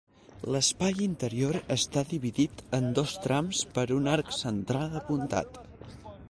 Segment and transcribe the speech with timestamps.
[0.53, 5.63] L'espai interior està dividit en dos trams per un arc central apuntat.